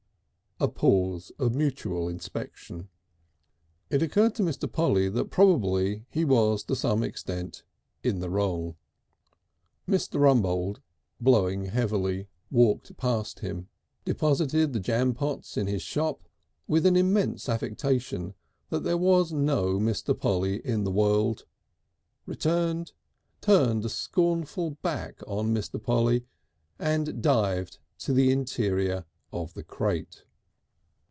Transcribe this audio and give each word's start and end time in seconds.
Pause 0.75 1.31
of 1.39 1.55
mutual 1.55 2.07
inspection. 2.07 2.87
It 3.89 4.03
occurred 4.03 4.35
to 4.35 4.43
Mr. 4.43 4.71
Polly 4.71 5.09
that 5.09 5.31
probably 5.31 6.05
he 6.11 6.23
was 6.23 6.61
to 6.65 6.75
some 6.75 7.01
extent 7.01 7.63
in 8.03 8.19
the 8.19 8.29
wrong. 8.29 8.75
Mr. 9.89 10.19
Rumbold, 10.19 10.79
blowing 11.19 11.65
heavily, 11.65 12.27
walked 12.51 12.95
past 12.97 13.39
him, 13.39 13.69
deposited 14.05 14.71
the 14.71 14.79
jampots 14.79 15.57
in 15.57 15.65
his 15.65 15.81
shop 15.81 16.21
with 16.67 16.85
an 16.85 16.95
immense 16.95 17.49
affectation 17.49 18.35
that 18.69 18.83
there 18.83 18.99
was 18.99 19.33
no 19.33 19.79
Mr. 19.79 20.15
Polly 20.15 20.57
in 20.63 20.83
the 20.83 20.91
world, 20.91 21.43
returned, 22.27 22.91
turned 23.41 23.83
a 23.83 23.89
scornful 23.89 24.71
back 24.83 25.21
on 25.25 25.55
Mr. 25.55 25.81
Polly 25.81 26.27
and 26.77 27.19
dived 27.19 27.79
to 27.97 28.13
the 28.13 28.31
interior 28.31 29.05
of 29.33 29.55
the 29.55 29.63
crate. 29.63 30.23